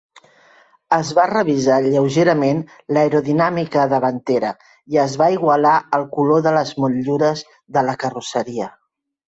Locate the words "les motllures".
6.59-7.49